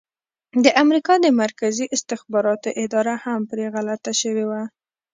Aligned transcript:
د 0.63 0.65
امریکا 0.83 1.13
د 1.21 1.27
مرکزي 1.41 1.85
استخباراتو 1.95 2.69
اداره 2.83 3.13
هم 3.23 3.39
پرې 3.49 3.65
غلطه 3.75 4.11
شوې 4.21 4.45
وه. 4.49 4.61